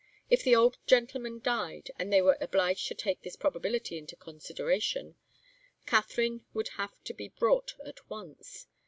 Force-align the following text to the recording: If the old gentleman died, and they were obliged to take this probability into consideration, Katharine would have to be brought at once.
If 0.31 0.41
the 0.43 0.55
old 0.55 0.79
gentleman 0.87 1.41
died, 1.41 1.91
and 1.99 2.11
they 2.11 2.23
were 2.23 2.35
obliged 2.41 2.87
to 2.87 2.95
take 2.95 3.21
this 3.21 3.35
probability 3.35 3.99
into 3.99 4.15
consideration, 4.15 5.13
Katharine 5.85 6.43
would 6.55 6.69
have 6.69 7.03
to 7.03 7.13
be 7.13 7.27
brought 7.29 7.75
at 7.85 8.09
once. 8.09 8.65